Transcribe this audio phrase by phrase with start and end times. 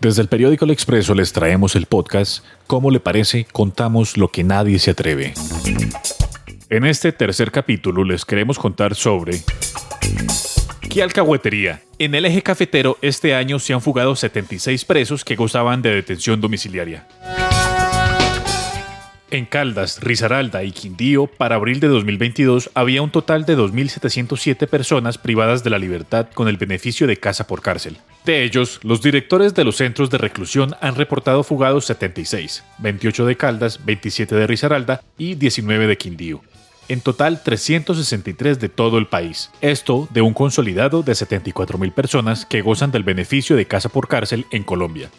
[0.00, 3.46] Desde el periódico El Expreso les traemos el podcast ¿Cómo le parece?
[3.50, 5.34] Contamos lo que nadie se atreve.
[6.68, 9.40] En este tercer capítulo les queremos contar sobre
[10.90, 11.82] ¿Qué alcahuetería?
[11.98, 16.40] En el eje cafetero este año se han fugado 76 presos que gozaban de detención
[16.40, 17.06] domiciliaria.
[19.28, 25.18] En Caldas, Risaralda y Quindío, para abril de 2022, había un total de 2.707 personas
[25.18, 27.96] privadas de la libertad con el beneficio de casa por cárcel.
[28.24, 33.36] De ellos, los directores de los centros de reclusión han reportado fugados 76, 28 de
[33.36, 36.42] Caldas, 27 de Risaralda y 19 de Quindío.
[36.88, 39.50] En total, 363 de todo el país.
[39.60, 44.46] Esto de un consolidado de 74.000 personas que gozan del beneficio de casa por cárcel
[44.52, 45.10] en Colombia.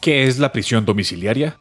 [0.00, 1.56] ¿Qué es la prisión domiciliaria?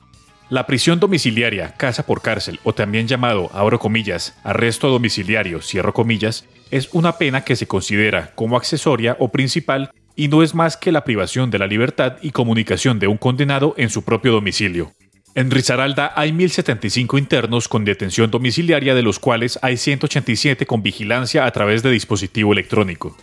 [0.52, 6.44] La prisión domiciliaria, casa por cárcel, o también llamado, abro comillas, arresto domiciliario, cierro comillas,
[6.72, 10.92] es una pena que se considera como accesoria o principal y no es más que
[10.92, 14.92] la privación de la libertad y comunicación de un condenado en su propio domicilio.
[15.36, 21.46] En Risaralda hay 1.075 internos con detención domiciliaria, de los cuales hay 187 con vigilancia
[21.46, 23.16] a través de dispositivo electrónico.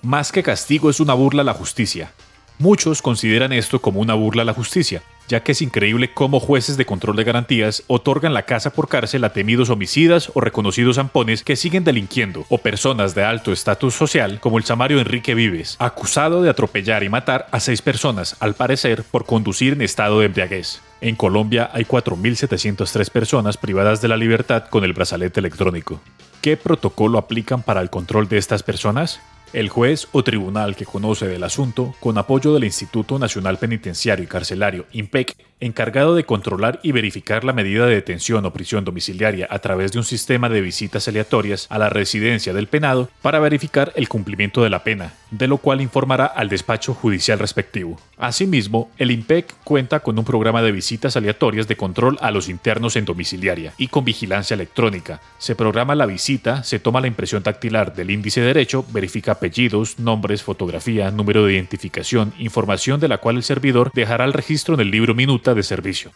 [0.00, 2.14] Más que castigo es una burla a la justicia.
[2.60, 6.76] Muchos consideran esto como una burla a la justicia, ya que es increíble cómo jueces
[6.76, 11.42] de control de garantías otorgan la casa por cárcel a temidos homicidas o reconocidos zampones
[11.42, 16.42] que siguen delinquiendo, o personas de alto estatus social como el samario Enrique Vives, acusado
[16.42, 20.82] de atropellar y matar a seis personas, al parecer por conducir en estado de embriaguez.
[21.00, 25.98] En Colombia hay 4.703 personas privadas de la libertad con el brazalete electrónico.
[26.42, 29.18] ¿Qué protocolo aplican para el control de estas personas?
[29.52, 34.28] El juez o tribunal que conoce del asunto, con apoyo del Instituto Nacional Penitenciario y
[34.28, 39.58] Carcelario, INPEC, encargado de controlar y verificar la medida de detención o prisión domiciliaria a
[39.58, 44.08] través de un sistema de visitas aleatorias a la residencia del penado para verificar el
[44.08, 48.00] cumplimiento de la pena, de lo cual informará al despacho judicial respectivo.
[48.16, 52.96] Asimismo, el INPEC cuenta con un programa de visitas aleatorias de control a los internos
[52.96, 55.20] en domiciliaria y con vigilancia electrónica.
[55.38, 60.42] Se programa la visita, se toma la impresión dactilar del índice derecho, verifica apellidos, nombres,
[60.42, 64.90] fotografía, número de identificación, información de la cual el servidor dejará el registro en el
[64.90, 66.12] libro minuta de servicio.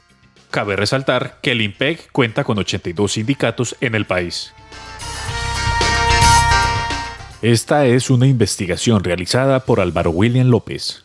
[0.50, 4.52] Cabe resaltar que el IMPEC cuenta con 82 sindicatos en el país.
[7.40, 11.02] Esta es una investigación realizada por Álvaro William López,